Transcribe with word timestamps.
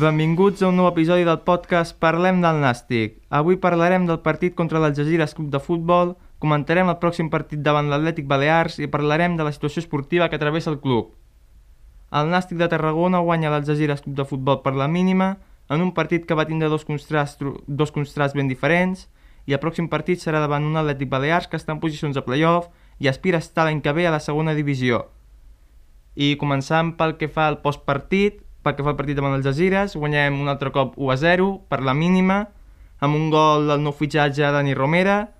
Benvinguts 0.00 0.62
a 0.62 0.68
un 0.70 0.78
nou 0.78 0.86
episodi 0.88 1.26
del 1.28 1.42
podcast 1.44 1.92
Parlem 2.00 2.38
del 2.40 2.62
Nàstic. 2.62 3.18
Avui 3.36 3.58
parlarem 3.60 4.06
del 4.08 4.22
partit 4.24 4.54
contra 4.56 4.80
l'Algeciras 4.80 5.34
Club 5.36 5.50
de 5.52 5.60
Futbol, 5.60 6.14
comentarem 6.40 6.88
el 6.88 6.96
pròxim 7.02 7.28
partit 7.28 7.60
davant 7.60 7.90
l'Atlètic 7.92 8.24
Balears 8.30 8.78
i 8.80 8.88
parlarem 8.88 9.36
de 9.36 9.44
la 9.44 9.52
situació 9.52 9.82
esportiva 9.84 10.30
que 10.32 10.40
travessa 10.40 10.72
el 10.72 10.80
club. 10.80 11.10
El 12.16 12.32
Nàstic 12.32 12.56
de 12.56 12.70
Tarragona 12.72 13.20
guanya 13.20 13.52
l'Algeciras 13.52 14.00
Club 14.00 14.16
de 14.16 14.28
Futbol 14.30 14.62
per 14.64 14.72
la 14.72 14.88
mínima 14.88 15.34
en 15.68 15.84
un 15.84 15.92
partit 15.92 16.24
que 16.24 16.38
va 16.38 16.48
tindre 16.48 16.72
dos 16.72 16.88
contrasts, 16.88 17.36
dos 17.66 17.92
contrasts 17.92 18.38
ben 18.38 18.48
diferents 18.48 19.04
i 19.44 19.52
el 19.52 19.60
pròxim 19.60 19.92
partit 19.92 20.24
serà 20.24 20.40
davant 20.40 20.64
un 20.64 20.80
Atlètic 20.80 21.12
Balears 21.12 21.50
que 21.50 21.60
està 21.60 21.76
en 21.76 21.82
posicions 21.84 22.16
de 22.16 22.24
playoff 22.24 22.72
i 23.04 23.12
aspira 23.12 23.36
a 23.36 23.44
estar 23.44 23.68
l'any 23.68 23.84
que 23.84 23.92
ve 23.92 24.08
a 24.08 24.16
la 24.16 24.24
segona 24.24 24.56
divisió. 24.56 25.10
I 26.16 26.38
començant 26.40 26.96
pel 26.96 27.18
que 27.20 27.28
fa 27.28 27.52
al 27.52 27.60
postpartit, 27.60 28.46
pel 28.62 28.76
que 28.76 28.84
fa 28.84 28.92
al 28.92 28.98
partit 28.98 29.16
davant 29.16 29.36
els 29.36 29.46
Jazeeres, 29.46 29.96
guanyem 29.96 30.40
un 30.40 30.50
altre 30.52 30.72
cop 30.74 30.96
1 30.96 31.12
a 31.12 31.16
0 31.20 31.50
per 31.70 31.80
la 31.86 31.94
mínima, 31.96 32.42
amb 33.00 33.16
un 33.16 33.30
gol 33.32 33.70
del 33.70 33.80
nou 33.80 33.96
fitxatge 33.96 34.42
de 34.44 34.52
Dani 34.52 34.76
Romera, 34.76 35.30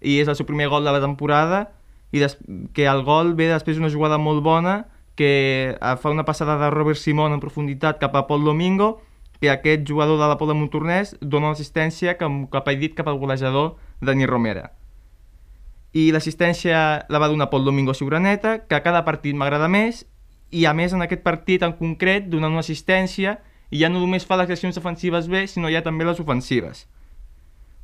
i 0.00 0.16
és 0.22 0.28
el 0.28 0.38
seu 0.38 0.48
primer 0.48 0.70
gol 0.72 0.86
de 0.86 0.94
la 0.94 1.02
temporada, 1.02 1.68
i 2.10 2.22
des... 2.22 2.38
que 2.74 2.88
el 2.88 3.04
gol 3.04 3.34
ve 3.36 3.50
després 3.50 3.76
d'una 3.76 3.92
jugada 3.92 4.18
molt 4.18 4.42
bona, 4.42 4.84
que 5.20 5.76
eh, 5.76 5.96
fa 6.00 6.10
una 6.10 6.24
passada 6.24 6.56
de 6.56 6.70
Robert 6.72 6.98
Simón 6.98 7.36
en 7.36 7.44
profunditat 7.44 8.00
cap 8.00 8.16
a 8.16 8.26
Pol 8.26 8.44
Domingo, 8.44 9.02
que 9.40 9.50
aquest 9.50 9.86
jugador 9.88 10.20
de 10.20 10.28
la 10.28 10.36
Pola 10.40 10.56
Montornès 10.56 11.14
dona 11.20 11.52
l'assistència 11.52 12.16
cap, 12.20 12.32
cap 12.52 12.68
a 12.68 12.76
dit 12.76 12.96
cap 12.96 13.08
al 13.08 13.20
golejador 13.20 13.74
Dani 14.00 14.28
Romera. 14.28 14.70
I 15.92 16.10
l'assistència 16.14 17.04
la 17.10 17.20
va 17.20 17.28
donar 17.28 17.50
Pol 17.50 17.64
Domingo 17.64 17.94
Siuraneta, 17.96 18.60
que 18.68 18.76
a 18.78 18.84
cada 18.84 19.04
partit 19.04 19.36
m'agrada 19.36 19.68
més 19.68 20.04
i 20.50 20.66
a 20.66 20.74
més 20.74 20.92
en 20.92 21.02
aquest 21.04 21.22
partit 21.22 21.62
en 21.62 21.74
concret 21.78 22.26
donant 22.30 22.52
una 22.52 22.64
assistència 22.64 23.38
i 23.70 23.82
ja 23.82 23.90
no 23.90 24.02
només 24.02 24.26
fa 24.26 24.38
les 24.40 24.50
accions 24.50 24.74
defensives 24.74 25.28
bé, 25.30 25.46
sinó 25.46 25.70
ja 25.70 25.82
també 25.82 26.04
les 26.04 26.20
ofensives. 26.20 26.86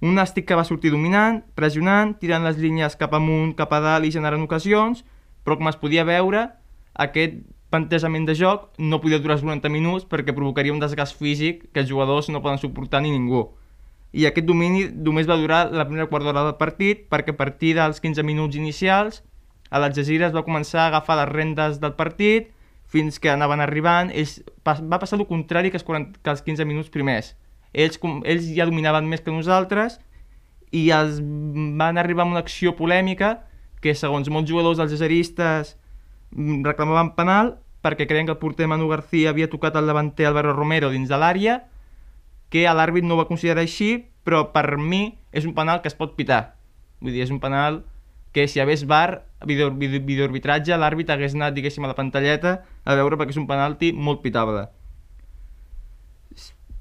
Un 0.02 0.16
nàstic 0.18 0.44
que 0.48 0.56
va 0.58 0.66
sortir 0.66 0.90
dominant, 0.92 1.40
pressionant, 1.56 2.12
tirant 2.20 2.44
les 2.44 2.58
línies 2.60 2.98
cap 3.00 3.14
amunt, 3.16 3.54
cap 3.56 3.72
a 3.72 3.80
dalt 3.80 4.04
i 4.04 4.12
generant 4.12 4.42
ocasions, 4.44 5.04
però 5.44 5.56
com 5.56 5.70
es 5.70 5.78
podia 5.80 6.04
veure, 6.04 6.48
aquest 6.92 7.38
plantejament 7.70 8.26
de 8.26 8.34
joc 8.36 8.68
no 8.78 9.00
podia 9.02 9.20
durar 9.22 9.38
90 9.42 9.70
minuts 9.72 10.06
perquè 10.08 10.34
provocaria 10.34 10.74
un 10.74 10.82
desgast 10.82 11.16
físic 11.18 11.64
que 11.72 11.82
els 11.82 11.90
jugadors 11.90 12.28
no 12.30 12.42
poden 12.42 12.60
suportar 12.62 13.02
ni 13.02 13.14
ningú. 13.14 13.46
I 14.12 14.26
aquest 14.26 14.46
domini 14.46 14.86
només 14.90 15.28
va 15.28 15.36
durar 15.36 15.66
la 15.72 15.86
primera 15.86 16.08
quart 16.10 16.24
d'hora 16.24 16.44
del 16.46 16.58
partit 16.60 17.06
perquè 17.10 17.34
a 17.34 17.38
partir 17.38 17.74
dels 17.76 18.00
15 18.00 18.22
minuts 18.24 18.56
inicials 18.56 19.22
a 19.70 19.80
l'Algeciras 19.82 20.34
va 20.34 20.44
començar 20.46 20.84
a 20.84 20.90
agafar 20.92 21.18
les 21.20 21.32
rendes 21.32 21.80
del 21.82 21.96
partit 21.98 22.52
fins 22.90 23.18
que 23.18 23.30
anaven 23.32 23.60
arribant, 23.60 24.12
ells, 24.14 24.38
va 24.64 25.00
passar 25.02 25.18
el 25.18 25.26
contrari 25.26 25.72
que 25.72 25.78
els, 25.80 25.86
40, 25.86 26.20
que 26.22 26.32
els 26.32 26.42
15 26.46 26.66
minuts 26.68 26.92
primers. 26.94 27.34
Ells, 27.74 27.98
ells 28.24 28.46
ja 28.56 28.66
dominaven 28.68 29.08
més 29.10 29.24
que 29.24 29.34
nosaltres 29.34 29.98
i 30.74 30.88
els 30.94 31.20
van 31.20 31.98
arribar 31.98 32.24
a 32.24 32.30
una 32.30 32.42
acció 32.42 32.74
polèmica 32.78 33.46
que 33.82 33.94
segons 33.94 34.30
molts 34.32 34.50
jugadors 34.50 34.80
dels 34.80 34.94
jazeristes 34.94 35.76
mm, 36.32 36.64
reclamaven 36.66 37.12
penal 37.18 37.56
perquè 37.84 38.06
creien 38.08 38.26
que 38.26 38.34
el 38.34 38.42
porter 38.42 38.66
Manu 38.66 38.88
García 38.90 39.30
havia 39.30 39.50
tocat 39.50 39.76
el 39.78 39.86
davanter 39.86 40.26
Álvaro 40.26 40.54
Romero 40.56 40.90
dins 40.90 41.10
de 41.10 41.18
l'àrea 41.20 41.60
que 42.50 42.64
l'àrbit 42.66 43.06
no 43.06 43.14
ho 43.14 43.20
va 43.20 43.28
considerar 43.28 43.62
així 43.62 44.08
però 44.26 44.48
per 44.54 44.78
mi 44.78 45.18
és 45.30 45.46
un 45.46 45.54
penal 45.54 45.82
que 45.82 45.92
es 45.92 45.98
pot 45.98 46.16
pitar 46.18 46.56
vull 46.98 47.12
dir, 47.12 47.22
és 47.22 47.30
un 47.30 47.42
penal 47.42 47.84
que 48.34 48.44
si 48.48 48.58
hi 48.58 48.62
hagués 48.62 48.84
bar, 48.84 49.24
video, 49.48 49.70
video, 49.72 50.02
videoarbitratge, 50.04 50.76
l'àrbit 50.76 51.08
hagués 51.08 51.32
anat, 51.32 51.54
diguéssim, 51.56 51.86
a 51.86 51.92
la 51.92 51.96
pantalleta 51.96 52.58
a 52.86 52.94
veure 52.94 53.18
perquè 53.18 53.34
és 53.34 53.40
un 53.40 53.48
penalti 53.50 53.90
molt 53.92 54.22
pitable. 54.22 54.64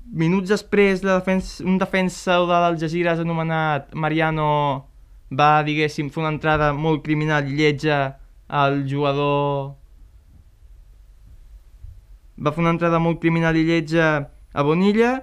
Minuts 0.06 0.52
després, 0.54 1.02
la 1.02 1.18
defensa, 1.18 1.64
un 1.66 1.80
defensa 1.82 2.38
de 2.46 2.60
l'Algeciras 2.62 3.24
anomenat 3.24 3.90
Mariano 3.98 4.50
va, 5.34 5.64
diguéssim, 5.66 6.12
fer 6.14 6.22
una 6.22 6.36
entrada 6.36 6.70
molt 6.78 7.02
criminal 7.04 7.50
i 7.50 7.58
lletja 7.58 8.20
al 8.48 8.84
jugador... 8.90 9.74
Va 12.38 12.52
fer 12.52 12.62
una 12.62 12.76
entrada 12.76 13.00
molt 13.00 13.22
criminal 13.24 13.58
i 13.58 13.64
lletja 13.66 14.10
a 14.54 14.64
Bonilla 14.68 15.16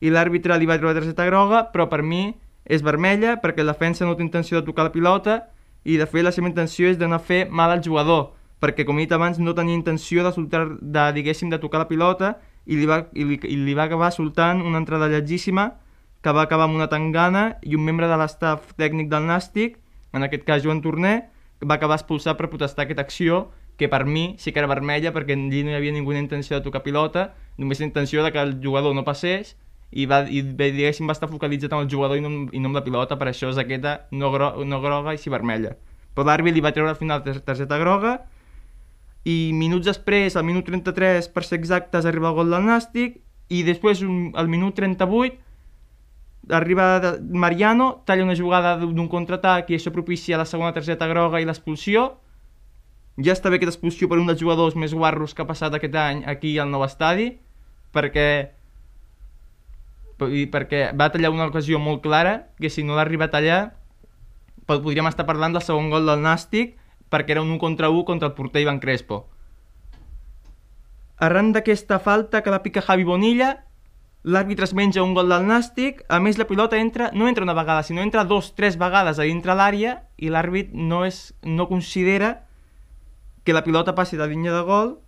i 0.00 0.08
l'àrbitre 0.08 0.56
li 0.56 0.68
va 0.70 0.78
treure 0.78 0.96
targeta 0.96 1.26
groga, 1.28 1.64
però 1.74 1.90
per 1.90 2.00
mi 2.00 2.30
és 2.64 2.84
vermella 2.86 3.36
perquè 3.42 3.64
la 3.66 3.74
defensa 3.74 4.06
no 4.06 4.16
té 4.16 4.24
intenció 4.24 4.60
de 4.60 4.66
tocar 4.66 4.86
la 4.86 4.94
pilota 4.94 5.40
i 5.84 5.98
de 6.00 6.06
fet 6.08 6.24
la 6.24 6.32
seva 6.32 6.48
intenció 6.48 6.88
és 6.88 6.96
d'anar 7.00 7.20
a 7.20 7.26
fer 7.26 7.42
mal 7.50 7.74
al 7.74 7.82
jugador, 7.84 8.30
perquè 8.60 8.84
com 8.86 8.98
he 8.98 9.06
dit 9.06 9.12
abans 9.16 9.40
no 9.40 9.54
tenia 9.56 9.74
intenció 9.74 10.24
de, 10.24 10.32
soltar, 10.36 10.66
de 10.80 11.04
diguéssim, 11.16 11.50
de 11.50 11.58
tocar 11.58 11.80
la 11.82 11.88
pilota 11.88 12.34
i 12.66 12.76
li, 12.76 12.86
va, 12.86 13.06
i 13.16 13.24
li, 13.24 13.38
i 13.48 13.56
li 13.56 13.74
va 13.74 13.88
acabar 13.88 14.12
soltant 14.12 14.60
una 14.62 14.78
entrada 14.82 15.08
lletgíssima 15.08 15.70
que 16.20 16.32
va 16.36 16.44
acabar 16.44 16.68
amb 16.68 16.76
una 16.76 16.90
tangana 16.92 17.56
i 17.64 17.76
un 17.76 17.84
membre 17.84 18.08
de 18.08 18.18
l'estaf 18.20 18.74
tècnic 18.76 19.08
del 19.08 19.24
Nàstic, 19.24 19.78
en 20.12 20.26
aquest 20.26 20.44
cas 20.44 20.60
Joan 20.64 20.82
Torner, 20.84 21.30
va 21.64 21.76
acabar 21.76 21.96
expulsat 21.96 22.36
per 22.36 22.50
protestar 22.52 22.84
aquesta 22.84 23.04
acció 23.06 23.46
que 23.80 23.88
per 23.88 24.04
mi 24.04 24.34
sí 24.38 24.52
que 24.52 24.60
era 24.60 24.68
vermella 24.68 25.12
perquè 25.16 25.32
allí 25.32 25.62
no 25.64 25.72
hi 25.72 25.78
havia 25.78 25.92
ninguna 25.96 26.20
intenció 26.20 26.58
de 26.58 26.64
tocar 26.64 26.82
pilota, 26.84 27.30
només 27.56 27.80
la 27.80 27.88
intenció 27.88 28.24
de 28.24 28.32
que 28.32 28.40
el 28.40 28.58
jugador 28.60 28.94
no 28.94 29.06
passés 29.08 29.56
i, 29.90 30.04
va, 30.06 30.20
i 30.28 30.42
diguéssim 30.44 31.08
va 31.08 31.16
estar 31.16 31.30
focalitzat 31.30 31.72
en 31.72 31.86
el 31.86 31.88
jugador 31.90 32.20
i 32.20 32.24
no, 32.24 32.44
i 32.52 32.60
no 32.60 32.68
en 32.68 32.76
la 32.76 32.84
pilota, 32.84 33.16
per 33.16 33.30
això 33.30 33.48
és 33.50 33.58
aquesta 33.58 34.02
no, 34.12 34.30
gro, 34.34 34.52
no 34.64 34.80
groga 34.84 35.16
i 35.16 35.18
sí 35.18 35.32
vermella. 35.32 35.72
Però 36.14 36.26
l'àrbit 36.28 36.54
li 36.54 36.60
va 36.60 36.74
treure 36.76 36.92
al 36.92 37.00
final 37.00 37.24
targeta 37.24 37.78
groga 37.80 38.18
i 39.24 39.52
minuts 39.52 39.86
després, 39.86 40.36
al 40.36 40.46
minut 40.48 40.64
33, 40.68 41.28
per 41.34 41.44
ser 41.44 41.58
exactes, 41.60 42.06
arriba 42.08 42.30
el 42.30 42.38
gol 42.38 42.52
del 42.52 42.64
Nàstic 42.64 43.18
i 43.52 43.62
després, 43.66 44.00
al 44.00 44.48
minut 44.48 44.76
38, 44.78 45.36
arriba 46.56 47.18
Mariano, 47.20 48.02
talla 48.06 48.24
una 48.24 48.36
jugada 48.38 48.76
d'un 48.80 49.08
contraatac 49.08 49.70
i 49.70 49.76
això 49.76 49.92
propicia 49.92 50.38
la 50.40 50.48
segona 50.48 50.72
targeta 50.72 51.08
groga 51.10 51.40
i 51.40 51.46
l'expulsió. 51.48 52.14
Ja 53.20 53.34
està 53.34 53.50
bé 53.50 53.58
aquesta 53.60 53.76
expulsió 53.76 54.08
per 54.08 54.18
un 54.18 54.30
dels 54.30 54.40
jugadors 54.40 54.78
més 54.78 54.94
guarros 54.96 55.34
que 55.34 55.44
ha 55.44 55.48
passat 55.48 55.74
aquest 55.76 55.94
any 56.00 56.24
aquí 56.30 56.56
al 56.58 56.70
nou 56.72 56.86
estadi, 56.86 57.34
perquè 57.92 58.56
perquè 60.20 60.90
va 60.96 61.08
tallar 61.12 61.30
una 61.32 61.48
ocasió 61.48 61.78
molt 61.80 62.02
clara, 62.04 62.50
que 62.60 62.68
si 62.68 62.84
no 62.84 62.96
l'arriba 62.96 63.28
a 63.28 63.32
tallar 63.32 63.60
podríem 64.68 65.08
estar 65.08 65.24
parlant 65.26 65.56
del 65.56 65.64
segon 65.64 65.88
gol 65.90 66.06
del 66.06 66.20
Nàstic 66.22 66.76
perquè 67.10 67.34
era 67.34 67.42
un 67.42 67.50
1 67.50 67.58
contra 67.58 67.90
1 67.90 68.04
contra 68.08 68.30
el 68.30 68.34
porter 68.34 68.62
Ivan 68.62 68.80
Crespo. 68.80 69.26
Arran 71.18 71.52
d'aquesta 71.52 71.98
falta 72.00 72.40
que 72.42 72.50
la 72.54 72.62
pica 72.62 72.80
Javi 72.80 73.04
Bonilla, 73.04 73.50
l'àrbitre 74.24 74.64
es 74.64 74.74
menja 74.74 75.04
un 75.04 75.12
gol 75.14 75.28
del 75.28 75.44
Nàstic, 75.48 76.04
a 76.08 76.20
més 76.20 76.38
la 76.38 76.48
pilota 76.48 76.78
entra, 76.80 77.10
no 77.12 77.28
entra 77.28 77.44
una 77.44 77.56
vegada, 77.56 77.82
sinó 77.82 78.00
entra 78.00 78.24
dos, 78.24 78.54
tres 78.54 78.78
vegades 78.80 79.18
a 79.18 79.28
dintre 79.28 79.56
l'àrea 79.56 79.98
i 80.16 80.32
l'àrbit 80.32 80.72
no, 80.72 81.04
és, 81.04 81.34
no 81.44 81.68
considera 81.68 82.46
que 83.44 83.56
la 83.56 83.64
pilota 83.64 83.94
passi 83.96 84.16
de 84.16 84.28
línia 84.28 84.52
de 84.52 84.64
gol 84.64 84.98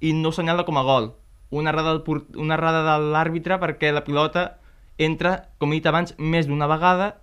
i 0.00 0.14
no 0.16 0.32
senyala 0.32 0.64
com 0.64 0.78
a 0.80 0.84
gol 0.84 1.14
una 1.50 1.70
errada, 1.70 1.92
del, 1.92 2.22
una 2.36 2.54
errada 2.54 2.82
de 2.86 3.10
l'àrbitre 3.12 3.58
perquè 3.60 3.90
la 3.92 4.04
pilota 4.06 4.56
entra, 4.98 5.50
com 5.58 5.72
he 5.72 5.80
dit 5.80 5.88
abans, 5.90 6.14
més 6.18 6.46
d'una 6.46 6.68
vegada 6.70 7.16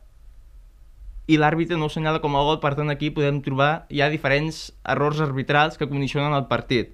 i 1.27 1.35
l'àrbitre 1.35 1.77
no 1.77 1.87
ho 1.87 1.91
senyala 1.91 2.21
com 2.23 2.35
a 2.39 2.43
gol, 2.47 2.61
per 2.63 2.73
tant 2.77 2.89
aquí 2.91 3.09
podem 3.11 3.41
trobar 3.43 3.87
ja 3.91 4.07
diferents 4.11 4.69
errors 4.87 5.19
arbitrals 5.23 5.75
que 5.77 5.89
condicionen 5.89 6.35
el 6.37 6.47
partit. 6.47 6.93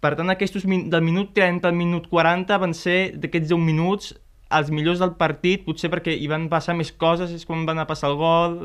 Per 0.00 0.14
tant, 0.16 0.30
aquests 0.30 0.64
del 0.64 1.04
minut 1.04 1.34
30 1.36 1.68
al 1.68 1.76
minut 1.76 2.06
40 2.08 2.58
van 2.62 2.72
ser 2.74 2.98
d'aquests 3.18 3.50
10 3.50 3.60
minuts 3.60 4.14
els 4.48 4.70
millors 4.72 5.02
del 5.02 5.12
partit, 5.20 5.64
potser 5.66 5.90
perquè 5.92 6.14
hi 6.16 6.28
van 6.30 6.46
passar 6.48 6.76
més 6.78 6.92
coses, 6.92 7.32
és 7.34 7.44
quan 7.44 7.66
van 7.68 7.82
a 7.82 7.88
passar 7.88 8.08
el 8.08 8.16
gol, 8.20 8.60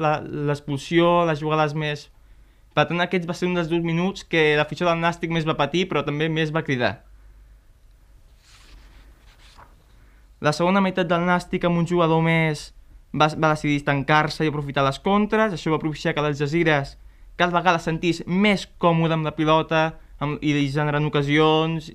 l'expulsió, 0.47 1.23
les 1.27 1.41
jugades 1.43 1.75
més... 1.75 2.09
Per 2.73 2.87
tant, 2.89 3.03
aquests 3.03 3.27
va 3.29 3.35
ser 3.37 3.45
un 3.45 3.57
dels 3.57 3.67
dos 3.69 3.83
minuts 3.85 4.23
que 4.25 4.55
l'afició 4.57 4.87
del 4.87 5.01
Nàstic 5.01 5.29
més 5.29 5.45
va 5.45 5.53
patir, 5.59 5.83
però 5.89 6.01
també 6.07 6.25
més 6.25 6.49
va 6.55 6.63
cridar. 6.65 7.03
La 10.41 10.55
segona 10.55 10.81
meitat 10.81 11.11
del 11.11 11.27
Nàstic 11.27 11.67
amb 11.67 11.83
un 11.83 11.85
jugador 11.85 12.23
més 12.25 12.71
va, 13.13 13.29
va 13.37 13.53
decidir 13.53 13.77
estancar-se 13.77 14.45
i 14.45 14.51
aprofitar 14.51 14.83
les 14.85 14.99
contres, 14.99 15.53
això 15.53 15.73
va 15.73 15.81
propiciar 15.81 16.15
que 16.15 16.25
les 16.25 16.39
Jazires 16.39 16.97
cada 17.37 17.53
vegada 17.53 17.81
sentís 17.81 18.21
més 18.27 18.65
còmode 18.81 19.15
amb 19.15 19.25
la 19.25 19.35
pilota 19.37 19.83
amb, 20.21 20.41
i 20.41 20.53
generant 20.69 21.05
ocasions 21.09 21.91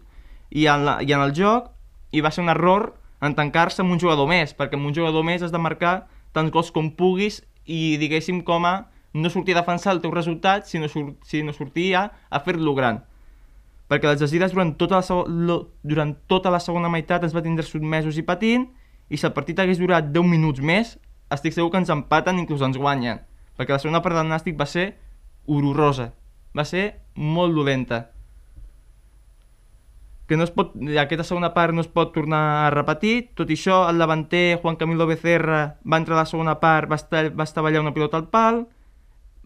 i 0.50 0.66
en, 0.66 0.86
la, 0.86 0.98
i 1.02 1.12
en 1.14 1.22
el 1.22 1.34
joc 1.36 1.70
i 2.12 2.22
va 2.24 2.32
ser 2.34 2.42
un 2.44 2.52
error 2.52 2.92
en 3.22 3.34
tancar-se 3.34 3.82
amb 3.82 3.92
un 3.92 4.00
jugador 4.00 4.28
més, 4.30 4.54
perquè 4.54 4.78
amb 4.78 4.86
un 4.86 4.94
jugador 4.94 5.26
més 5.26 5.42
has 5.42 5.54
de 5.54 5.60
marcar 5.60 6.06
tants 6.32 6.52
gols 6.54 6.70
com 6.74 6.90
puguis 6.94 7.42
i 7.66 7.98
diguéssim 8.00 8.42
com 8.46 8.66
a 8.66 8.74
no 9.14 9.30
sortir 9.30 9.56
a 9.56 9.60
defensar 9.62 9.94
el 9.96 10.02
teu 10.02 10.12
resultat, 10.14 10.66
sinó, 10.68 10.88
sur 10.88 11.14
sinó 11.26 11.52
sortir 11.52 11.94
a, 11.96 12.08
a 12.30 12.40
fer-lo 12.44 12.74
gran. 12.76 13.02
Perquè 13.88 14.10
les 14.10 14.20
Jazires 14.20 14.52
durant 14.52 14.74
tota, 14.76 15.00
la 15.00 15.58
durant 15.82 16.12
tota 16.28 16.52
la 16.52 16.60
segona 16.60 16.90
meitat 16.92 17.24
ens 17.24 17.34
va 17.34 17.42
tindre 17.42 17.64
sotmesos 17.66 18.20
i 18.20 18.24
patint, 18.24 18.68
i 19.08 19.16
si 19.16 19.26
el 19.26 19.32
partit 19.32 19.58
hagués 19.58 19.80
durat 19.80 20.10
10 20.12 20.28
minuts 20.28 20.60
més, 20.60 20.98
estic 21.34 21.56
segur 21.56 21.70
que 21.72 21.80
ens 21.82 21.92
empaten 21.92 22.38
inclús 22.40 22.64
ens 22.64 22.78
guanyen. 22.78 23.22
Perquè 23.58 23.74
la 23.74 23.82
segona 23.82 24.02
part 24.04 24.16
del 24.16 24.30
Nàstic 24.30 24.58
va 24.58 24.68
ser 24.68 24.92
horrorosa. 25.46 26.12
Va 26.56 26.64
ser 26.64 26.86
molt 27.14 27.56
dolenta 27.56 28.06
que 30.28 30.36
no 30.36 30.44
es 30.44 30.50
pot, 30.52 30.74
aquesta 31.00 31.24
segona 31.24 31.54
part 31.56 31.72
no 31.72 31.80
es 31.80 31.88
pot 31.88 32.10
tornar 32.12 32.40
a 32.66 32.70
repetir, 32.70 33.30
tot 33.34 33.48
i 33.48 33.56
això 33.56 33.78
el 33.88 33.96
davanter 34.02 34.58
Juan 34.60 34.76
Camilo 34.76 35.06
Becerra 35.08 35.60
va 35.88 36.00
entrar 36.02 36.18
a 36.18 36.20
la 36.20 36.28
segona 36.28 36.58
part, 36.60 36.90
va, 36.90 36.98
estar, 37.00 37.30
va 37.32 37.46
estavellar 37.48 37.80
una 37.80 37.94
pilota 37.96 38.20
al 38.20 38.26
pal, 38.28 38.66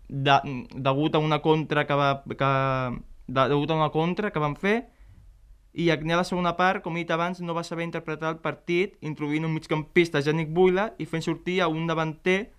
de, 0.08 0.34
degut 0.74 1.14
a 1.14 1.22
una 1.22 1.38
contra 1.38 1.86
que 1.86 1.94
va, 1.94 2.08
que, 2.26 2.50
de, 3.28 3.44
degut 3.54 3.70
a 3.70 3.78
una 3.78 3.92
contra 3.94 4.32
que 4.34 4.42
van 4.42 4.58
fer, 4.58 4.74
i 5.72 5.88
a 5.90 5.96
la 5.96 6.24
segona 6.24 6.56
part, 6.56 6.82
com 6.82 6.96
he 6.96 7.04
dit 7.04 7.10
abans, 7.10 7.40
no 7.40 7.54
va 7.54 7.64
saber 7.64 7.84
interpretar 7.84 8.34
el 8.34 8.40
partit, 8.44 8.98
introduint 9.00 9.44
un 9.44 9.54
migcampista, 9.54 10.20
Janic 10.20 10.50
Buila, 10.52 10.92
i 10.98 11.06
fent 11.06 11.22
sortir 11.24 11.62
a 11.62 11.68
un 11.68 11.86
davanter, 11.86 12.52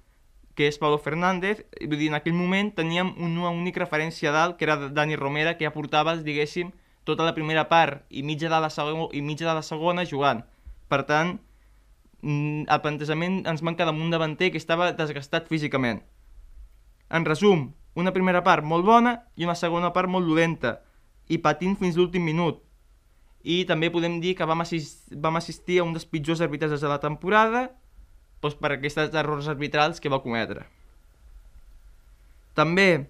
que 0.55 0.67
és 0.67 0.77
Pablo 0.77 0.97
Fernández, 0.97 1.63
vull 1.81 1.97
dir, 1.97 2.09
en 2.09 2.17
aquell 2.17 2.33
moment 2.33 2.71
teníem 2.73 3.13
una 3.17 3.49
única 3.49 3.81
referència 3.81 4.31
dalt, 4.33 4.57
que 4.57 4.65
era 4.65 4.89
Dani 4.89 5.15
Romera, 5.15 5.57
que 5.57 5.65
ja 5.65 5.73
portava, 5.73 6.15
diguéssim, 6.17 6.71
tota 7.03 7.25
la 7.25 7.33
primera 7.35 7.67
part 7.69 8.03
i 8.09 8.23
mitja 8.23 8.49
de 8.49 8.59
la, 8.61 8.69
segona, 8.69 9.09
i 9.13 9.21
mitja 9.21 9.47
de 9.49 9.55
la 9.57 9.65
segona 9.65 10.05
jugant. 10.09 10.43
Per 10.89 11.03
tant, 11.09 11.37
mm, 12.21 12.65
el 12.69 12.81
plantejament 12.81 13.43
ens 13.49 13.61
manca 13.61 13.85
damunt 13.85 14.13
davanter 14.13 14.51
que 14.51 14.61
estava 14.61 14.91
desgastat 14.93 15.49
físicament. 15.49 16.01
En 17.09 17.25
resum, 17.25 17.73
una 17.95 18.13
primera 18.13 18.41
part 18.43 18.65
molt 18.65 18.85
bona 18.85 19.19
i 19.35 19.45
una 19.45 19.55
segona 19.55 19.91
part 19.93 20.09
molt 20.09 20.25
dolenta 20.25 20.79
i 21.29 21.37
patint 21.37 21.75
fins 21.77 21.97
l'últim 21.97 22.23
minut. 22.25 22.61
I 23.43 23.63
també 23.67 23.89
podem 23.91 24.21
dir 24.23 24.37
que 24.39 24.47
vam, 24.47 24.63
assist, 24.63 25.09
vam 25.11 25.35
assistir 25.35 25.81
a 25.81 25.87
un 25.87 25.91
dels 25.95 26.07
pitjors 26.07 26.41
arbitratges 26.41 26.83
de 26.83 26.91
la 26.91 27.01
temporada 27.03 27.67
doncs 28.43 28.55
per 28.59 28.73
aquests 28.75 29.15
errors 29.15 29.47
arbitrals 29.51 29.99
que 30.03 30.11
va 30.11 30.21
cometre. 30.23 30.65
També 32.55 33.05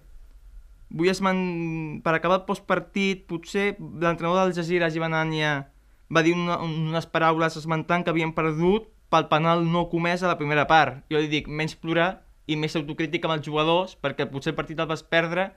vull 0.94 1.10
esment... 1.10 2.02
per 2.04 2.14
acabar 2.14 2.40
el 2.40 2.46
postpartit, 2.48 3.24
potser 3.30 3.74
l'entrenador 3.78 4.46
del 4.46 4.54
Jazeera, 4.56 4.90
Gibanania, 4.94 5.54
va 6.14 6.22
dir 6.22 6.34
una, 6.38 6.60
unes 6.62 7.06
paraules 7.10 7.58
esmentant 7.58 8.04
que 8.04 8.12
havien 8.14 8.34
perdut 8.36 8.86
pel 9.10 9.28
penal 9.30 9.64
no 9.66 9.88
comès 9.90 10.22
a 10.22 10.30
la 10.30 10.38
primera 10.38 10.66
part. 10.70 11.02
Jo 11.10 11.18
li 11.18 11.30
dic, 11.30 11.50
menys 11.50 11.74
plorar 11.78 12.24
i 12.46 12.56
més 12.60 12.76
autocrítica 12.76 13.28
amb 13.28 13.38
els 13.38 13.46
jugadors, 13.46 13.94
perquè 13.98 14.26
potser 14.30 14.52
el 14.52 14.58
partit 14.58 14.80
el 14.80 14.90
vas 14.90 15.02
perdre 15.02 15.50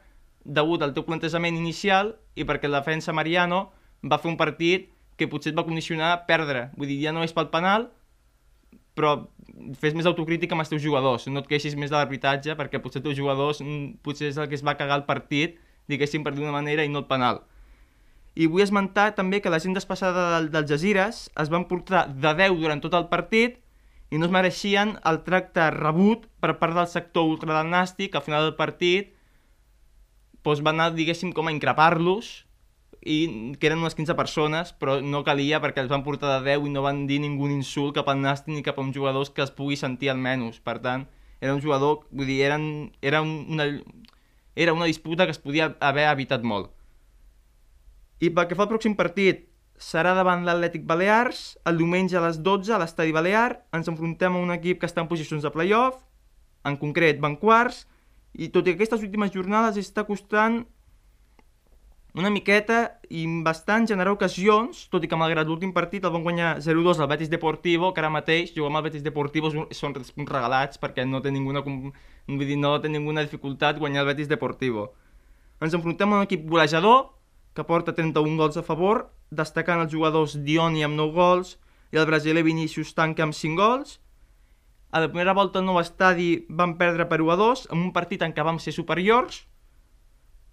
degut 0.48 0.82
al 0.82 0.94
teu 0.96 1.04
plantejament 1.04 1.58
inicial 1.60 2.16
i 2.36 2.46
perquè 2.48 2.70
el 2.70 2.78
defensa 2.78 3.14
Mariano 3.14 3.68
va 4.04 4.20
fer 4.22 4.32
un 4.32 4.38
partit 4.40 4.90
que 5.18 5.28
potser 5.30 5.52
et 5.52 5.58
va 5.58 5.66
condicionar 5.66 6.12
a 6.14 6.22
perdre. 6.30 6.70
Vull 6.78 6.92
dir, 6.92 7.00
ja 7.02 7.14
no 7.16 7.24
és 7.26 7.34
pel 7.34 7.50
penal, 7.54 7.90
però 8.98 9.14
fes 9.82 9.94
més 9.98 10.10
autocrítica 10.10 10.56
amb 10.56 10.64
els 10.64 10.72
teus 10.72 10.82
jugadors, 10.82 11.28
no 11.30 11.44
et 11.44 11.50
queixis 11.50 11.76
més 11.78 11.92
de 11.94 11.98
l'arbitratge 11.98 12.56
perquè 12.58 12.82
potser 12.82 13.02
els 13.02 13.10
teus 13.10 13.18
jugadors 13.20 13.62
mm, 13.62 14.00
potser 14.06 14.32
és 14.32 14.40
el 14.42 14.50
que 14.50 14.58
es 14.58 14.66
va 14.66 14.78
cagar 14.80 14.98
el 15.02 15.06
partit, 15.10 15.60
diguéssim 15.90 16.26
per 16.26 16.34
d'una 16.34 16.54
manera 16.54 16.86
i 16.86 16.90
no 16.90 17.04
el 17.04 17.10
penal. 17.10 17.44
I 18.38 18.50
vull 18.50 18.62
esmentar 18.66 19.12
també 19.18 19.40
que 19.42 19.54
la 19.54 19.62
gent 19.62 19.78
despassada 19.78 20.28
del, 20.36 20.50
del 20.54 20.66
Jazires 20.70 21.24
es 21.30 21.54
van 21.54 21.66
portar 21.70 22.06
de 22.10 22.34
10 22.38 22.58
durant 22.62 22.82
tot 22.82 22.98
el 22.98 23.08
partit 23.10 23.58
i 24.14 24.18
no 24.18 24.28
es 24.28 24.34
mereixien 24.34 24.96
el 25.10 25.22
tracte 25.26 25.70
rebut 25.74 26.28
per 26.42 26.58
part 26.62 26.78
del 26.78 26.90
sector 26.90 27.26
ultradanàstic 27.30 28.16
al 28.16 28.26
final 28.26 28.46
del 28.46 28.58
partit 28.60 29.14
doncs 30.46 30.62
va 30.64 30.72
anar, 30.72 30.94
diguéssim, 30.96 31.34
com 31.36 31.50
a 31.50 31.52
increpar-los 31.52 32.47
i 33.08 33.56
que 33.60 33.70
eren 33.70 33.80
unes 33.80 33.96
15 33.96 34.16
persones, 34.20 34.74
però 34.76 34.98
no 35.00 35.24
calia 35.24 35.62
perquè 35.64 35.80
els 35.80 35.92
van 35.92 36.04
portar 36.04 36.34
de 36.36 36.52
10 36.52 36.68
i 36.68 36.74
no 36.74 36.84
van 36.84 37.06
dir 37.08 37.22
ningú 37.24 37.48
insult 37.48 37.96
cap 37.96 38.10
al 38.12 38.20
Nàstic 38.20 38.52
ni 38.52 38.66
cap 38.66 38.78
a 38.78 38.84
uns 38.84 38.96
jugadors 38.96 39.32
que 39.32 39.46
es 39.46 39.54
pugui 39.56 39.80
sentir 39.80 40.12
almenys. 40.12 40.60
Per 40.60 40.78
tant, 40.84 41.08
era 41.40 41.56
un 41.56 41.62
jugador, 41.64 42.04
vull 42.12 42.28
dir, 42.28 42.42
eren, 42.50 42.66
era, 43.02 43.22
una, 43.24 43.70
era 44.56 44.76
una 44.76 44.90
disputa 44.92 45.26
que 45.26 45.36
es 45.36 45.40
podia 45.40 45.72
haver 45.80 46.10
evitat 46.12 46.44
molt. 46.44 46.74
I 48.20 48.34
pel 48.34 48.50
que 48.50 48.58
fa 48.58 48.66
al 48.66 48.72
pròxim 48.74 48.98
partit, 49.00 49.46
serà 49.78 50.16
davant 50.18 50.44
l'Atlètic 50.44 50.84
Balears, 50.90 51.58
el 51.70 51.78
diumenge 51.80 52.18
a 52.18 52.24
les 52.26 52.42
12 52.44 52.74
a 52.74 52.80
l'Estadi 52.82 53.14
Balear, 53.14 53.62
ens 53.78 53.88
enfrontem 53.88 54.34
a 54.34 54.42
un 54.42 54.52
equip 54.56 54.82
que 54.82 54.90
està 54.90 55.04
en 55.04 55.10
posicions 55.12 55.46
de 55.46 55.54
playoff, 55.54 56.02
en 56.66 56.76
concret 56.82 57.22
van 57.24 57.38
quarts, 57.40 57.86
i 58.34 58.50
tot 58.54 58.66
i 58.66 58.74
que 58.74 58.82
aquestes 58.82 59.06
últimes 59.06 59.32
jornades 59.32 59.78
està 59.80 60.04
costant 60.10 60.66
una 62.18 62.32
miqueta 62.34 62.98
i 63.14 63.24
bastant 63.46 63.86
generar 63.86 64.16
ocasions, 64.16 64.88
tot 64.90 65.04
i 65.06 65.10
que 65.10 65.18
malgrat 65.20 65.46
l'últim 65.46 65.70
partit 65.74 66.06
el 66.08 66.14
van 66.16 66.24
guanyar 66.26 66.56
0-2 66.66 66.98
al 66.98 67.10
Betis 67.12 67.30
Deportivo, 67.30 67.92
que 67.94 68.02
ara 68.02 68.10
mateix 68.10 68.56
jugar 68.56 68.72
amb 68.72 68.80
el 68.80 68.88
Betis 68.88 69.04
Deportivo 69.06 69.52
són 69.54 69.94
regalats 69.94 70.82
perquè 70.82 71.06
no 71.06 71.22
té 71.22 71.30
ninguna, 71.32 71.62
vull 71.62 72.42
dir, 72.42 72.58
no 72.58 72.74
té 72.82 72.90
ninguna 72.90 73.22
dificultat 73.28 73.78
guanyar 73.78 74.02
el 74.02 74.10
Betis 74.10 74.32
Deportivo. 74.32 74.88
Ens 75.62 75.78
enfrontem 75.78 76.10
a 76.14 76.18
un 76.18 76.26
equip 76.26 76.48
golejador 76.50 77.12
que 77.54 77.66
porta 77.66 77.94
31 77.94 78.38
gols 78.38 78.58
a 78.58 78.64
favor, 78.66 79.08
destacant 79.30 79.84
els 79.84 79.94
jugadors 79.94 80.34
Dioni 80.42 80.84
amb 80.86 80.98
9 80.98 81.14
gols 81.14 81.56
i 81.94 82.02
el 82.02 82.08
brasiler 82.10 82.44
Vinicius 82.46 82.96
Tanque 82.98 83.22
amb 83.26 83.38
5 83.38 83.62
gols. 83.62 84.00
A 84.90 85.04
la 85.04 85.12
primera 85.12 85.34
volta 85.38 85.60
al 85.60 85.66
nou 85.70 85.78
estadi 85.82 86.48
vam 86.50 86.78
perdre 86.82 87.06
per 87.06 87.22
1 87.22 87.34
a 87.34 87.38
2, 87.44 87.64
en 87.74 87.86
un 87.90 87.94
partit 87.94 88.26
en 88.26 88.34
què 88.34 88.46
vam 88.46 88.58
ser 88.58 88.74
superiors, 88.74 89.44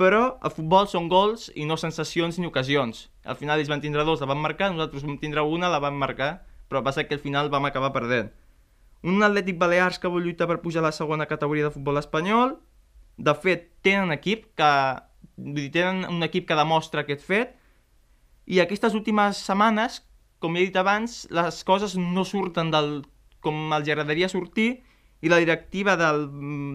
però 0.01 0.39
el 0.43 0.53
futbol 0.55 0.89
són 0.91 1.09
gols 1.09 1.51
i 1.55 1.67
no 1.69 1.77
sensacions 1.79 2.39
ni 2.39 2.49
ocasions. 2.49 3.09
Al 3.25 3.39
final 3.39 3.61
ells 3.61 3.71
van 3.71 3.83
tindre 3.83 4.05
dos, 4.07 4.21
la 4.21 4.31
van 4.31 4.43
marcar, 4.43 4.73
nosaltres 4.73 5.05
vam 5.07 5.19
tindre 5.23 5.45
una, 5.47 5.71
la 5.71 5.83
van 5.83 5.97
marcar, 5.99 6.45
però 6.69 6.83
passa 6.83 7.05
que 7.07 7.15
al 7.15 7.23
final 7.23 7.51
vam 7.53 7.69
acabar 7.69 7.93
perdent. 7.95 8.33
Un 9.05 9.23
Atlètic 9.23 9.59
Balears 9.61 10.01
que 10.01 10.11
vol 10.11 10.25
lluitar 10.25 10.49
per 10.49 10.63
pujar 10.63 10.83
a 10.83 10.89
la 10.89 10.95
segona 10.97 11.29
categoria 11.31 11.69
de 11.69 11.75
futbol 11.75 12.01
espanyol. 12.01 12.57
De 13.17 13.35
fet, 13.37 13.69
tenen 13.85 14.15
equip 14.17 14.49
que... 14.59 14.71
Dir, 15.35 15.71
tenen 15.75 16.05
un 16.11 16.23
equip 16.23 16.47
que 16.49 16.57
demostra 16.57 17.03
aquest 17.05 17.23
fet. 17.27 17.55
I 18.47 18.61
aquestes 18.63 18.95
últimes 18.95 19.39
setmanes, 19.45 20.01
com 20.41 20.57
he 20.57 20.65
dit 20.67 20.77
abans, 20.77 21.25
les 21.33 21.61
coses 21.69 21.97
no 22.01 22.25
surten 22.29 22.71
del 22.73 23.03
com 23.45 23.73
els 23.77 23.89
agradaria 23.93 24.31
sortir 24.33 24.81
i 25.25 25.31
la 25.33 25.39
directiva 25.41 25.95
del, 26.01 26.27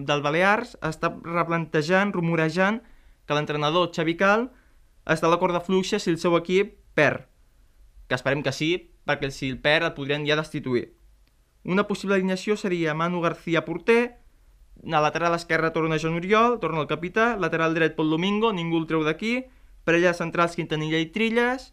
del 0.06 0.22
Balears 0.22 0.76
està 0.86 1.12
replantejant, 1.26 2.14
rumorejant 2.14 2.80
que 3.30 3.36
l'entrenador 3.38 3.92
Xavi 3.94 4.16
Cal 4.18 4.48
està 5.06 5.28
a 5.28 5.30
la 5.30 5.38
corda 5.38 5.60
fluixa 5.62 6.00
si 6.02 6.10
el 6.10 6.18
seu 6.18 6.34
equip 6.34 6.74
perd, 6.98 7.28
que 8.10 8.18
esperem 8.18 8.42
que 8.42 8.50
sí, 8.50 8.90
perquè 9.06 9.30
si 9.30 9.52
el 9.54 9.60
perd 9.62 9.86
el 9.86 9.94
podrien 9.94 10.26
ja 10.26 10.38
destituir. 10.40 10.88
Una 11.62 11.86
possible 11.86 12.16
alineació 12.16 12.56
seria 12.58 12.96
Manu 12.98 13.20
García 13.22 13.62
porter, 13.64 14.18
a 14.82 15.00
lateral 15.04 15.36
esquerra 15.36 15.70
torna 15.70 16.00
Joan 16.02 16.18
Oriol, 16.18 16.58
torna 16.58 16.82
el 16.82 16.88
capità, 16.90 17.36
lateral 17.38 17.76
dret 17.78 17.94
Pol 17.94 18.10
Domingo, 18.10 18.50
ningú 18.52 18.80
el 18.80 18.88
treu 18.90 19.06
d'aquí, 19.06 19.44
parella 19.86 20.16
centrals 20.16 20.58
Quintanilla 20.58 20.98
i 20.98 21.10
Trilles, 21.14 21.70